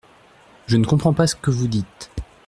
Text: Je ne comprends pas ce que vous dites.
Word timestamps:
Je 0.65 0.77
ne 0.77 0.83
comprends 0.85 1.13
pas 1.13 1.27
ce 1.27 1.35
que 1.35 1.51
vous 1.51 1.67
dites. 1.67 2.09